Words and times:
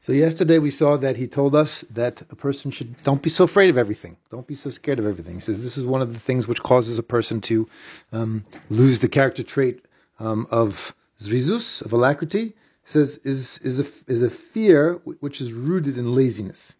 So 0.00 0.12
yesterday 0.12 0.58
we 0.58 0.70
saw 0.70 0.96
that 0.96 1.16
he 1.16 1.26
told 1.26 1.54
us 1.54 1.84
that 1.90 2.22
a 2.30 2.36
person 2.36 2.70
should 2.70 3.02
don't 3.02 3.22
be 3.22 3.30
so 3.30 3.44
afraid 3.44 3.68
of 3.68 3.76
everything. 3.76 4.16
Don't 4.30 4.46
be 4.46 4.54
so 4.54 4.70
scared 4.70 4.98
of 4.98 5.06
everything. 5.06 5.34
He 5.34 5.40
says 5.40 5.62
this 5.62 5.76
is 5.76 5.84
one 5.84 6.02
of 6.02 6.12
the 6.12 6.20
things 6.20 6.46
which 6.46 6.62
causes 6.62 6.98
a 6.98 7.02
person 7.02 7.40
to 7.42 7.68
um, 8.12 8.44
lose 8.70 9.00
the 9.00 9.08
character 9.08 9.42
trait 9.42 9.84
um, 10.20 10.46
of 10.50 10.94
zrizus, 11.20 11.82
of 11.82 11.92
alacrity. 11.92 12.54
He 12.84 12.90
says 12.92 13.16
is 13.18 13.58
is 13.58 13.80
a 13.80 14.10
is 14.10 14.22
a 14.22 14.30
fear 14.30 14.94
which 15.04 15.40
is 15.40 15.52
rooted 15.52 15.98
in 15.98 16.14
laziness. 16.14 16.76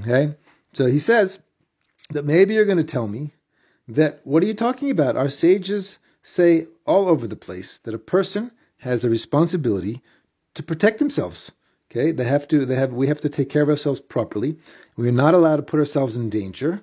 Okay, 0.00 0.34
so 0.74 0.86
he 0.86 0.98
says 0.98 1.40
that 2.10 2.26
maybe 2.26 2.54
you're 2.54 2.66
going 2.66 2.76
to 2.78 2.84
tell 2.84 3.08
me 3.08 3.32
that 3.88 4.20
what 4.24 4.42
are 4.42 4.46
you 4.46 4.54
talking 4.54 4.90
about? 4.90 5.16
Our 5.16 5.28
sages 5.30 5.98
say 6.22 6.66
all 6.86 7.08
over 7.08 7.26
the 7.26 7.36
place 7.36 7.78
that 7.78 7.94
a 7.94 7.98
person 7.98 8.52
has 8.78 9.04
a 9.04 9.10
responsibility 9.10 10.02
to 10.54 10.62
protect 10.62 10.98
themselves 10.98 11.50
Okay, 11.92 12.10
they 12.10 12.24
have 12.24 12.48
to. 12.48 12.64
They 12.64 12.76
have. 12.76 12.94
We 12.94 13.08
have 13.08 13.20
to 13.20 13.28
take 13.28 13.50
care 13.50 13.60
of 13.60 13.68
ourselves 13.68 14.00
properly. 14.00 14.56
We 14.96 15.10
are 15.10 15.12
not 15.12 15.34
allowed 15.34 15.56
to 15.56 15.62
put 15.62 15.78
ourselves 15.78 16.16
in 16.16 16.30
danger. 16.30 16.82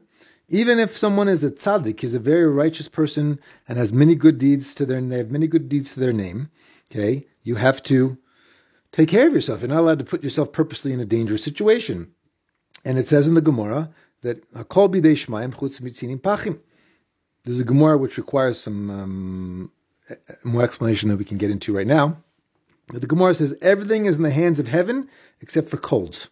Even 0.49 0.77
if 0.77 0.95
someone 0.95 1.27
is 1.27 1.43
a 1.43 1.49
tzaddik, 1.49 2.03
is 2.03 2.13
a 2.13 2.19
very 2.19 2.45
righteous 2.45 2.87
person 2.87 3.39
and 3.67 3.79
has 3.79 3.91
many 3.91 4.13
good 4.13 4.37
deeds 4.37 4.75
to 4.75 4.85
their, 4.85 5.01
they 5.01 5.17
have 5.17 5.31
many 5.31 5.47
good 5.47 5.67
deeds 5.67 5.93
to 5.93 5.99
their 5.99 6.13
name. 6.13 6.51
Okay, 6.91 7.25
you 7.41 7.55
have 7.55 7.81
to 7.83 8.19
take 8.91 9.09
care 9.09 9.27
of 9.27 9.33
yourself. 9.33 9.61
You're 9.61 9.69
not 9.69 9.79
allowed 9.79 9.99
to 9.99 10.05
put 10.05 10.23
yourself 10.23 10.51
purposely 10.51 10.93
in 10.93 10.99
a 10.99 11.05
dangerous 11.05 11.43
situation. 11.43 12.11
And 12.85 12.99
it 12.99 13.07
says 13.07 13.25
in 13.25 13.33
the 13.33 13.41
Gemara 13.41 13.89
that 14.21 14.43
kol 14.69 14.89
bidei 14.89 15.13
shmaim 15.13 15.55
chutz 15.55 15.81
mitzinim 15.81 16.21
pachim. 16.21 16.59
There's 17.45 17.59
a 17.59 17.63
Gemara 17.63 17.97
which 17.97 18.17
requires 18.17 18.59
some 18.59 18.91
um, 18.91 19.71
more 20.43 20.63
explanation 20.63 21.09
that 21.09 21.17
we 21.17 21.25
can 21.25 21.37
get 21.37 21.49
into 21.49 21.75
right 21.75 21.87
now. 21.87 22.23
The 22.91 23.07
Gemara 23.07 23.35
says 23.35 23.55
everything 23.61 24.05
is 24.05 24.15
in 24.17 24.23
the 24.23 24.31
hands 24.31 24.59
of 24.59 24.67
heaven 24.67 25.09
except 25.41 25.69
for 25.69 25.77
colds. 25.77 26.29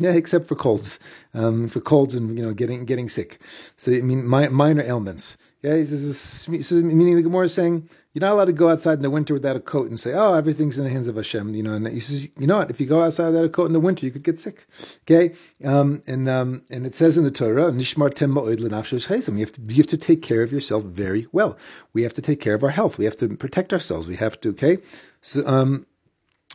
Yeah, 0.00 0.12
except 0.12 0.46
for 0.46 0.54
colds, 0.54 1.00
um, 1.34 1.68
for 1.68 1.80
colds 1.80 2.14
and 2.14 2.38
you 2.38 2.44
know 2.44 2.54
getting 2.54 2.84
getting 2.84 3.08
sick. 3.08 3.40
So 3.76 3.92
I 3.92 4.00
mean 4.00 4.28
mi- 4.28 4.48
minor 4.48 4.82
ailments. 4.82 5.36
Yeah, 5.60 5.74
this 5.74 5.90
is 5.90 6.48
meaning 6.48 7.16
the 7.16 7.22
Gemara 7.22 7.46
is 7.46 7.54
saying 7.54 7.88
you're 8.14 8.20
not 8.20 8.32
allowed 8.32 8.44
to 8.44 8.52
go 8.52 8.68
outside 8.68 8.98
in 8.98 9.02
the 9.02 9.10
winter 9.10 9.34
without 9.34 9.56
a 9.56 9.60
coat 9.60 9.88
and 9.90 9.98
say, 9.98 10.12
"Oh, 10.12 10.34
everything's 10.34 10.78
in 10.78 10.84
the 10.84 10.90
hands 10.90 11.08
of 11.08 11.16
Hashem." 11.16 11.52
You 11.52 11.64
know, 11.64 11.72
and 11.72 11.88
he 11.88 11.98
says, 11.98 12.28
"You 12.38 12.46
know 12.46 12.58
what? 12.58 12.70
If 12.70 12.80
you 12.80 12.86
go 12.86 13.02
outside 13.02 13.26
without 13.26 13.44
a 13.44 13.48
coat 13.48 13.66
in 13.66 13.72
the 13.72 13.80
winter, 13.80 14.06
you 14.06 14.12
could 14.12 14.22
get 14.22 14.38
sick." 14.38 14.66
Okay, 15.02 15.34
um, 15.64 16.04
and 16.06 16.28
um, 16.28 16.62
and 16.70 16.86
it 16.86 16.94
says 16.94 17.18
in 17.18 17.24
the 17.24 17.32
Torah, 17.32 17.72
"Nishmar 17.72 18.14
tem 18.14 18.36
You 18.36 19.44
have 19.44 19.52
to 19.52 19.60
you 19.62 19.76
have 19.76 19.86
to 19.88 19.96
take 19.96 20.22
care 20.22 20.42
of 20.42 20.52
yourself 20.52 20.84
very 20.84 21.26
well. 21.32 21.58
We 21.92 22.04
have 22.04 22.14
to 22.14 22.22
take 22.22 22.40
care 22.40 22.54
of 22.54 22.62
our 22.62 22.70
health. 22.70 22.98
We 22.98 23.04
have 23.04 23.16
to 23.16 23.28
protect 23.36 23.72
ourselves. 23.72 24.06
We 24.06 24.16
have 24.16 24.40
to. 24.42 24.50
Okay, 24.50 24.78
so 25.22 25.44
um, 25.44 25.86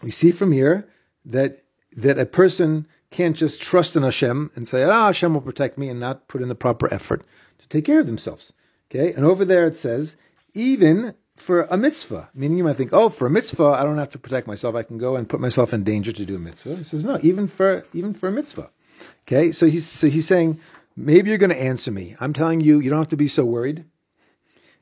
we 0.04 0.12
see 0.12 0.32
from 0.32 0.52
here 0.52 0.88
that 1.26 1.64
that 1.96 2.20
a 2.20 2.26
person 2.26 2.88
can't 3.12 3.36
just 3.36 3.62
trust 3.62 3.96
in 3.96 4.04
Hashem 4.04 4.52
and 4.56 4.68
say, 4.68 4.84
"Ah, 4.84 5.08
Hashem 5.08 5.34
will 5.34 5.42
protect 5.42 5.78
me," 5.78 5.90
and 5.90 6.00
not 6.00 6.28
put 6.28 6.42
in 6.42 6.50
the 6.50 6.56
proper 6.56 6.92
effort 6.94 7.24
to 7.60 7.68
take 7.68 7.86
care 7.86 8.00
of 8.00 8.06
themselves. 8.06 8.54
Okay, 8.92 9.14
and 9.14 9.26
over 9.26 9.46
there 9.46 9.66
it 9.66 9.76
says, 9.76 10.16
even 10.54 11.16
for 11.36 11.64
a 11.64 11.78
mitzvah, 11.78 12.30
meaning 12.36 12.58
you 12.58 12.64
might 12.64 12.76
think, 12.76 12.94
"Oh, 12.94 13.10
for 13.10 13.26
a 13.26 13.32
mitzvah, 13.32 13.76
I 13.80 13.84
don't 13.84 13.98
have 13.98 14.12
to 14.12 14.20
protect 14.20 14.46
myself; 14.46 14.76
I 14.76 14.84
can 14.84 14.98
go 14.98 15.16
and 15.16 15.30
put 15.30 15.40
myself 15.40 15.74
in 15.74 15.84
danger 15.84 16.12
to 16.12 16.26
do 16.26 16.36
a 16.36 16.40
mitzvah." 16.40 16.76
He 16.76 16.84
says, 16.84 17.04
"No, 17.04 17.20
even 17.24 17.48
for 17.48 17.84
even 17.94 18.14
for 18.14 18.28
a 18.28 18.32
mitzvah." 18.32 18.70
Okay, 19.28 19.52
so 19.52 19.68
he's 19.68 19.88
so 19.88 20.08
he's 20.08 20.28
saying, 20.28 20.60
maybe 20.96 21.30
you're 21.30 21.40
going 21.40 21.50
to 21.50 21.62
answer 21.62 21.92
me. 21.92 22.16
I'm 22.20 22.34
telling 22.34 22.62
you, 22.62 22.80
you 22.80 22.90
don't 22.90 23.00
have 23.00 23.08
to 23.10 23.18
be 23.18 23.28
so 23.28 23.46
worried. 23.46 23.86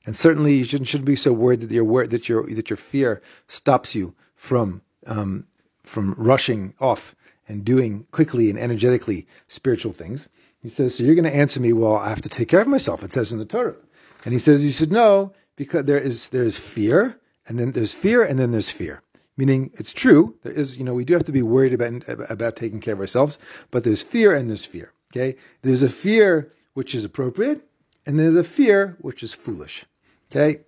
And 0.05 0.15
certainly, 0.15 0.55
you 0.55 0.63
shouldn't, 0.63 0.87
shouldn't 0.87 1.05
be 1.05 1.15
so 1.15 1.31
worried 1.31 1.61
that 1.61 1.71
your 1.71 2.07
that 2.07 2.27
your 2.27 2.47
that 2.47 2.69
your 2.69 2.77
fear 2.77 3.21
stops 3.47 3.93
you 3.93 4.15
from 4.35 4.81
um, 5.05 5.45
from 5.81 6.13
rushing 6.17 6.73
off 6.79 7.15
and 7.47 7.65
doing 7.65 8.05
quickly 8.11 8.49
and 8.49 8.57
energetically 8.57 9.27
spiritual 9.47 9.91
things. 9.93 10.29
He 10.61 10.69
says, 10.69 10.95
so 10.95 11.03
you're 11.03 11.15
going 11.15 11.25
to 11.25 11.35
answer 11.35 11.59
me, 11.59 11.73
well, 11.73 11.95
I 11.95 12.09
have 12.09 12.21
to 12.21 12.29
take 12.29 12.49
care 12.49 12.61
of 12.61 12.67
myself. 12.67 13.03
It 13.03 13.11
says 13.11 13.31
in 13.31 13.39
the 13.39 13.45
Torah. 13.45 13.75
And 14.23 14.33
he 14.33 14.39
says, 14.39 14.63
you 14.63 14.71
should 14.71 14.91
know 14.91 15.33
because 15.55 15.85
there 15.85 15.97
is, 15.97 16.29
there 16.29 16.43
is 16.43 16.59
fear 16.59 17.19
and 17.47 17.57
then 17.57 17.71
there's 17.71 17.93
fear 17.93 18.23
and 18.23 18.39
then 18.39 18.51
there's 18.51 18.69
fear. 18.69 19.01
Meaning 19.37 19.71
it's 19.73 19.93
true. 19.93 20.37
There 20.43 20.51
is, 20.51 20.77
you 20.77 20.83
know, 20.83 20.93
we 20.93 21.05
do 21.05 21.13
have 21.13 21.23
to 21.23 21.31
be 21.31 21.41
worried 21.41 21.73
about, 21.73 22.03
about 22.29 22.55
taking 22.55 22.79
care 22.79 22.93
of 22.93 22.99
ourselves, 22.99 23.39
but 23.71 23.83
there's 23.83 24.03
fear 24.03 24.33
and 24.33 24.49
there's 24.49 24.65
fear. 24.65 24.93
Okay. 25.11 25.35
There's 25.61 25.83
a 25.83 25.89
fear 25.89 26.53
which 26.73 26.93
is 26.93 27.03
appropriate 27.03 27.67
and 28.05 28.19
there's 28.19 28.35
a 28.35 28.43
fear 28.43 28.97
which 29.01 29.23
is 29.23 29.33
foolish. 29.33 29.85
Okay. 30.31 30.61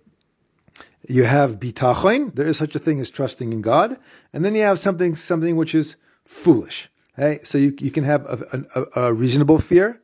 You 1.08 1.24
have 1.24 1.60
bitachon. 1.60 2.34
There 2.34 2.46
is 2.46 2.56
such 2.56 2.74
a 2.74 2.78
thing 2.78 3.00
as 3.00 3.10
trusting 3.10 3.52
in 3.52 3.60
God, 3.60 3.98
and 4.32 4.44
then 4.44 4.54
you 4.54 4.62
have 4.62 4.78
something 4.78 5.16
something 5.16 5.56
which 5.56 5.74
is 5.74 5.96
foolish. 6.24 6.88
Okay? 7.18 7.40
So 7.44 7.58
you 7.58 7.74
you 7.78 7.90
can 7.90 8.04
have 8.04 8.24
a, 8.26 8.64
a, 8.74 9.02
a 9.02 9.12
reasonable 9.12 9.58
fear 9.58 10.00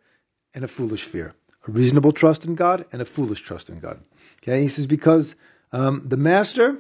and 0.54 0.64
a 0.64 0.69
foolish 0.69 1.04
fear, 1.04 1.34
a 1.66 1.70
reasonable 1.70 2.12
trust 2.12 2.44
in 2.44 2.54
God 2.54 2.84
and 2.92 3.00
a 3.00 3.04
foolish 3.04 3.41
trust 3.41 3.69
in 3.69 3.78
God. 3.78 4.00
Okay, 4.42 4.62
he 4.62 4.69
says 4.69 4.86
because 4.86 5.36
um, 5.72 6.03
the 6.06 6.16
Master 6.16 6.78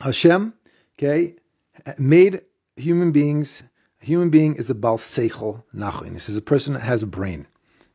Hashem, 0.00 0.54
okay, 0.98 1.36
made 1.98 2.42
human 2.76 3.12
beings. 3.12 3.64
A 4.02 4.06
human 4.06 4.30
being 4.30 4.54
is 4.54 4.70
a 4.70 4.74
bal 4.74 4.96
seichel 4.96 5.64
nachin. 5.74 6.14
This 6.14 6.28
is 6.28 6.36
a 6.36 6.42
person 6.42 6.74
that 6.74 6.80
has 6.80 7.02
a 7.02 7.06
brain. 7.06 7.46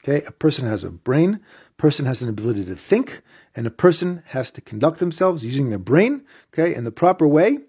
Okay, 0.03 0.23
a 0.25 0.31
person 0.31 0.67
has 0.67 0.83
a 0.83 0.91
brain, 0.91 1.39
person 1.77 2.05
has 2.05 2.21
an 2.21 2.29
ability 2.29 2.65
to 2.65 2.75
think, 2.75 3.21
and 3.55 3.67
a 3.67 3.71
person 3.71 4.23
has 4.27 4.51
to 4.51 4.61
conduct 4.61 4.99
themselves 4.99 5.45
using 5.45 5.69
their 5.69 5.79
brain, 5.79 6.23
okay, 6.53 6.73
in 6.73 6.83
the 6.83 6.91
proper 6.91 7.27
way. 7.27 7.59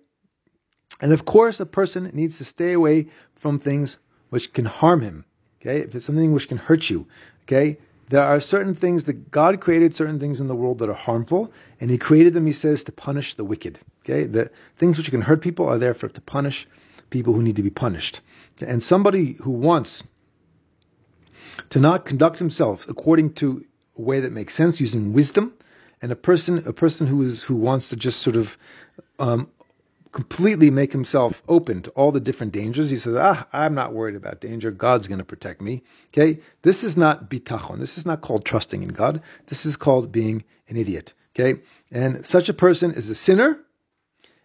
And 1.00 1.12
of 1.12 1.24
course, 1.24 1.60
a 1.60 1.66
person 1.66 2.10
needs 2.12 2.38
to 2.38 2.44
stay 2.44 2.72
away 2.72 3.08
from 3.34 3.58
things 3.58 3.98
which 4.30 4.52
can 4.52 4.64
harm 4.64 5.00
him. 5.00 5.24
Okay, 5.60 5.80
if 5.80 5.94
it's 5.94 6.06
something 6.06 6.32
which 6.32 6.48
can 6.48 6.58
hurt 6.58 6.90
you, 6.90 7.06
okay, 7.42 7.78
there 8.08 8.22
are 8.22 8.38
certain 8.38 8.74
things 8.74 9.04
that 9.04 9.30
God 9.30 9.60
created 9.60 9.96
certain 9.96 10.18
things 10.18 10.40
in 10.40 10.46
the 10.46 10.54
world 10.54 10.78
that 10.78 10.88
are 10.88 10.94
harmful, 10.94 11.52
and 11.80 11.90
He 11.90 11.98
created 11.98 12.34
them, 12.34 12.46
He 12.46 12.52
says, 12.52 12.84
to 12.84 12.92
punish 12.92 13.34
the 13.34 13.44
wicked. 13.44 13.80
Okay, 14.04 14.24
the 14.24 14.50
things 14.76 14.96
which 14.96 15.10
can 15.10 15.22
hurt 15.22 15.40
people 15.40 15.66
are 15.66 15.78
there 15.78 15.94
for 15.94 16.08
to 16.08 16.20
punish 16.20 16.68
people 17.10 17.34
who 17.34 17.42
need 17.42 17.56
to 17.56 17.62
be 17.62 17.70
punished. 17.70 18.20
And 18.64 18.82
somebody 18.82 19.32
who 19.40 19.50
wants 19.50 20.04
to 21.70 21.80
not 21.80 22.04
conduct 22.04 22.38
himself 22.38 22.88
according 22.88 23.32
to 23.34 23.64
a 23.96 24.02
way 24.02 24.20
that 24.20 24.32
makes 24.32 24.54
sense 24.54 24.80
using 24.80 25.12
wisdom, 25.12 25.54
and 26.02 26.12
a 26.12 26.16
person 26.16 26.62
a 26.66 26.72
person 26.72 27.06
who 27.06 27.22
is 27.22 27.44
who 27.44 27.54
wants 27.54 27.88
to 27.88 27.96
just 27.96 28.20
sort 28.20 28.36
of 28.36 28.58
um, 29.18 29.50
completely 30.12 30.70
make 30.70 30.92
himself 30.92 31.42
open 31.48 31.82
to 31.82 31.90
all 31.90 32.12
the 32.12 32.20
different 32.20 32.52
dangers. 32.52 32.90
He 32.90 32.96
says, 32.96 33.14
"Ah, 33.16 33.46
I'm 33.52 33.74
not 33.74 33.92
worried 33.92 34.14
about 34.14 34.40
danger. 34.40 34.70
God's 34.70 35.08
going 35.08 35.18
to 35.18 35.24
protect 35.24 35.60
me." 35.60 35.82
Okay, 36.12 36.40
this 36.62 36.84
is 36.84 36.96
not 36.96 37.30
bitachon. 37.30 37.78
This 37.78 37.98
is 37.98 38.06
not 38.06 38.20
called 38.20 38.44
trusting 38.44 38.82
in 38.82 38.90
God. 38.90 39.22
This 39.46 39.66
is 39.66 39.76
called 39.76 40.12
being 40.12 40.44
an 40.68 40.76
idiot. 40.76 41.14
Okay, 41.34 41.60
and 41.90 42.26
such 42.26 42.48
a 42.48 42.54
person 42.54 42.92
is 42.92 43.10
a 43.10 43.14
sinner, 43.14 43.60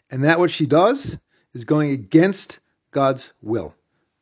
and 0.09 0.23
that 0.23 0.40
what 0.40 0.51
she 0.51 0.66
does 0.66 1.19
is 1.53 1.63
going 1.63 1.91
against 1.91 2.59
God's 2.91 3.34
will. 3.41 3.75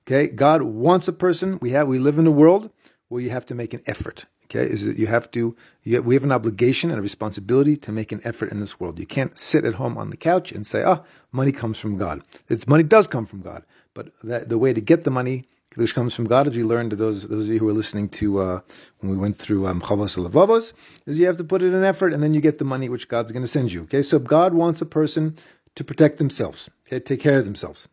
Okay, 0.06 0.28
God 0.28 0.62
wants 0.64 1.08
a 1.08 1.14
person. 1.14 1.60
We 1.62 1.72
have 1.72 1.88
we 1.88 2.00
live 2.00 2.18
in 2.18 2.28
a 2.28 2.32
world 2.32 2.72
where 3.08 3.22
you 3.22 3.30
have 3.32 3.46
to 3.48 3.56
make 3.56 3.74
an 3.74 3.82
effort. 3.86 4.26
Okay, 4.50 4.66
is 4.68 4.86
that 4.86 4.98
you 4.98 5.06
have 5.06 5.30
to 5.32 5.56
you 5.84 6.02
we 6.02 6.16
have 6.16 6.24
an 6.24 6.32
obligation 6.32 6.90
and 6.90 6.98
a 6.98 7.04
responsibility 7.04 7.78
to 7.78 7.92
make 7.92 8.12
an 8.12 8.22
effort 8.24 8.52
in 8.52 8.60
this 8.60 8.80
world. 8.80 8.98
You 8.98 9.06
can't 9.06 9.38
sit 9.38 9.64
at 9.64 9.76
home 9.76 9.96
on 9.96 10.10
the 10.10 10.18
couch 10.18 10.52
and 10.52 10.66
say, 10.66 10.84
"Ah, 10.84 11.02
oh, 11.02 11.06
money 11.32 11.52
comes 11.52 11.80
from 11.80 11.98
God." 11.98 12.24
It's 12.50 12.68
money 12.68 12.84
does 12.84 13.06
come 13.06 13.28
from 13.28 13.42
God, 13.42 13.64
but 13.94 14.12
that, 14.24 14.50
the 14.50 14.58
way 14.58 14.74
to 14.74 14.82
get 14.82 15.04
the 15.04 15.12
money 15.12 15.46
which 15.76 15.94
comes 15.94 16.16
from 16.16 16.26
God, 16.26 16.48
as 16.48 16.58
we 16.58 16.64
learned 16.64 16.90
to 16.90 16.96
those 16.96 17.28
those 17.28 17.48
of 17.48 17.54
you 17.54 17.60
who 17.60 17.70
are 17.70 17.74
listening 17.74 18.10
to 18.10 18.40
uh, 18.40 18.60
when 19.00 19.12
we 19.12 19.18
went 19.18 19.38
through 19.38 19.68
um, 19.68 19.82
Chavos 19.82 20.18
um, 20.18 20.76
is 21.06 21.20
you 21.20 21.28
have 21.28 21.38
to 21.38 21.44
put 21.44 21.62
in 21.62 21.74
an 21.76 21.84
effort 21.84 22.12
and 22.12 22.24
then 22.24 22.34
you 22.34 22.42
get 22.42 22.58
the 22.58 22.66
money 22.66 22.90
which 22.90 23.08
God's 23.08 23.32
going 23.32 23.44
to 23.44 23.48
send 23.48 23.72
you. 23.72 23.84
Okay, 23.84 24.02
so 24.02 24.18
God 24.18 24.56
wants 24.56 24.82
a 24.82 24.86
person 24.86 25.38
to 25.76 25.84
protect 25.84 26.18
themselves, 26.18 26.70
okay, 26.88 27.00
take 27.00 27.22
care 27.22 27.38
of 27.38 27.46
themselves. 27.46 27.88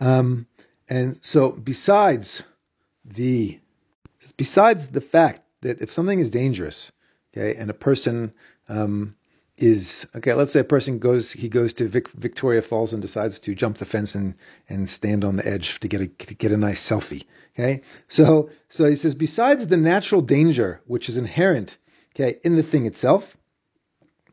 Um, 0.00 0.46
and 0.88 1.18
so, 1.24 1.52
besides 1.52 2.42
the 3.04 3.60
besides 4.36 4.88
the 4.88 5.00
fact 5.00 5.42
that 5.62 5.80
if 5.80 5.90
something 5.90 6.18
is 6.18 6.30
dangerous, 6.30 6.92
okay, 7.32 7.54
and 7.58 7.70
a 7.70 7.74
person 7.74 8.32
um, 8.68 9.16
is 9.56 10.06
okay, 10.14 10.34
let's 10.34 10.52
say 10.52 10.60
a 10.60 10.64
person 10.64 10.98
goes 10.98 11.32
he 11.32 11.48
goes 11.48 11.72
to 11.74 11.88
Vic, 11.88 12.08
Victoria 12.10 12.62
Falls 12.62 12.92
and 12.92 13.02
decides 13.02 13.38
to 13.40 13.54
jump 13.54 13.78
the 13.78 13.84
fence 13.84 14.14
and 14.14 14.34
and 14.68 14.88
stand 14.88 15.24
on 15.24 15.36
the 15.36 15.46
edge 15.46 15.80
to 15.80 15.88
get 15.88 16.00
a 16.00 16.06
to 16.06 16.34
get 16.34 16.52
a 16.52 16.56
nice 16.56 16.86
selfie. 16.86 17.24
Okay, 17.54 17.82
so 18.08 18.50
so 18.68 18.88
he 18.88 18.96
says 18.96 19.14
besides 19.14 19.66
the 19.66 19.76
natural 19.76 20.20
danger 20.20 20.80
which 20.86 21.08
is 21.08 21.16
inherent, 21.16 21.76
okay, 22.14 22.38
in 22.42 22.56
the 22.56 22.62
thing 22.62 22.86
itself, 22.86 23.36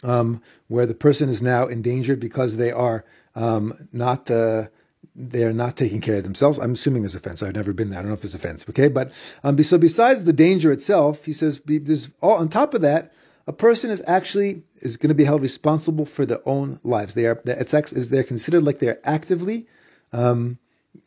um, 0.04 0.42
where 0.68 0.86
the 0.86 0.94
person 0.94 1.30
is 1.30 1.42
now 1.42 1.66
endangered 1.66 2.20
because 2.20 2.58
they 2.58 2.72
are 2.72 3.06
um, 3.36 3.88
not. 3.92 4.30
Uh, 4.30 4.68
they're 5.16 5.54
not 5.54 5.78
taking 5.78 6.02
care 6.02 6.16
of 6.16 6.24
themselves. 6.24 6.60
I'm 6.60 6.74
assuming 6.74 7.04
there's 7.04 7.16
a 7.16 7.20
fence. 7.20 7.42
I've 7.42 7.56
never 7.56 7.74
been 7.74 7.90
there. 7.90 8.00
I 8.00 8.02
don't 8.02 8.10
know 8.10 8.16
if 8.16 8.22
there's 8.22 8.36
a 8.36 8.40
fence. 8.40 8.66
Okay, 8.70 8.90
but 8.90 9.12
um, 9.44 9.62
so 9.64 9.78
besides 9.78 10.26
the 10.26 10.34
danger 10.34 10.72
itself, 10.72 11.26
he 11.26 11.34
says 11.34 11.62
there's 11.66 12.12
all 12.22 12.34
on 12.38 12.50
top 12.50 12.74
of 12.74 12.82
that. 12.82 13.14
A 13.48 13.54
person 13.54 13.92
is 13.92 14.04
actually 14.08 14.64
is 14.78 14.98
going 14.98 15.10
to 15.10 15.16
be 15.16 15.24
held 15.24 15.42
responsible 15.42 16.06
for 16.06 16.26
their 16.26 16.42
own 16.48 16.80
lives. 16.84 17.14
They 17.14 17.28
are 17.28 17.40
it's 17.46 17.74
is 17.94 18.10
they're 18.10 18.24
considered 18.24 18.64
like 18.64 18.80
they're 18.80 19.00
actively 19.04 19.68
um, 20.12 20.58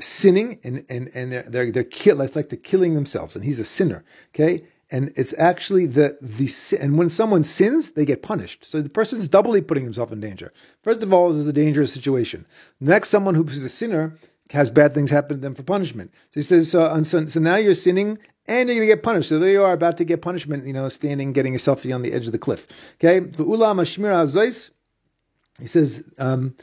sinning 0.00 0.61
and 0.62 0.84
and 0.88 1.11
and 1.14 1.32
they're 1.32 1.43
they're, 1.43 1.72
they're 1.72 1.84
kill, 1.84 2.20
it's 2.20 2.37
like 2.37 2.49
they're 2.49 2.58
killing 2.58 2.94
themselves, 2.94 3.34
and 3.34 3.44
he's 3.44 3.58
a 3.58 3.64
sinner. 3.64 4.04
Okay, 4.34 4.64
and 4.90 5.12
it's 5.17 5.35
actually 5.38 5.87
the 5.87 6.17
the 6.20 6.79
and 6.81 6.96
when 6.96 7.08
someone 7.08 7.43
sins, 7.43 7.93
they 7.93 8.05
get 8.05 8.23
punished. 8.23 8.64
So 8.64 8.81
the 8.81 8.88
person's 8.88 9.29
doubly 9.29 9.61
putting 9.61 9.85
himself 9.85 10.12
in 10.12 10.20
danger. 10.20 10.52
First 10.82 11.02
of 11.02 11.12
all, 11.12 11.29
this 11.29 11.38
is 11.38 11.46
a 11.46 11.52
dangerous 11.52 11.93
situation. 11.93 12.46
Next, 12.81 13.08
someone 13.08 13.35
who's 13.35 13.62
a 13.62 13.69
sinner 13.69 14.17
has 14.52 14.70
bad 14.70 14.93
things 14.93 15.11
happen 15.11 15.37
to 15.37 15.40
them 15.40 15.55
for 15.55 15.62
punishment. 15.62 16.12
So 16.31 16.40
he 16.40 16.43
says, 16.43 16.75
uh, 16.75 17.02
so, 17.05 17.26
so 17.26 17.40
now 17.40 17.56
you're 17.56 17.75
sinning 17.75 18.19
and 18.46 18.69
you're 18.69 18.76
going 18.76 18.88
to 18.88 18.94
get 18.94 19.02
punished. 19.02 19.29
So 19.29 19.38
there 19.38 19.50
you 19.50 19.62
are 19.62 19.73
about 19.73 19.99
to 19.99 20.05
get 20.05 20.23
punishment, 20.23 20.67
you 20.67 20.73
know, 20.73 20.88
standing, 20.88 21.32
getting 21.32 21.55
a 21.55 21.58
selfie 21.58 21.94
on 21.94 22.02
the 22.02 22.12
edge 22.12 22.26
of 22.26 22.32
the 22.32 22.38
cliff. 22.38 22.94
Okay. 22.94 23.20
He 25.61 25.67
says, 25.67 26.14
um, 26.19 26.55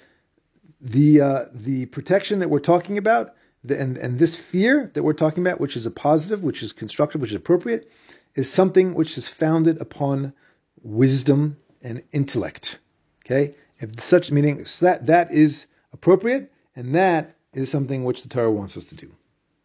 the, 0.81 1.21
uh, 1.21 1.45
the 1.53 1.85
protection 1.87 2.39
that 2.39 2.49
we're 2.49 2.59
talking 2.59 2.97
about, 2.97 3.35
and, 3.71 3.97
and 3.97 4.19
this 4.19 4.37
fear 4.37 4.91
that 4.93 5.03
we're 5.03 5.13
talking 5.13 5.45
about, 5.45 5.59
which 5.59 5.75
is 5.75 5.85
a 5.85 5.91
positive, 5.91 6.43
which 6.43 6.63
is 6.63 6.73
constructive, 6.73 7.21
which 7.21 7.31
is 7.31 7.35
appropriate, 7.35 7.89
is 8.35 8.51
something 8.51 8.93
which 8.93 9.17
is 9.17 9.27
founded 9.27 9.79
upon 9.79 10.33
wisdom 10.81 11.57
and 11.81 12.03
intellect. 12.11 12.79
Okay? 13.25 13.55
If 13.79 13.99
such 13.99 14.31
meaning, 14.31 14.65
so 14.65 14.85
that, 14.85 15.05
that 15.07 15.31
is 15.31 15.67
appropriate, 15.91 16.51
and 16.75 16.93
that 16.95 17.35
is 17.53 17.69
something 17.69 18.03
which 18.03 18.23
the 18.23 18.29
Torah 18.29 18.51
wants 18.51 18.77
us 18.77 18.85
to 18.85 18.95
do. 18.95 19.11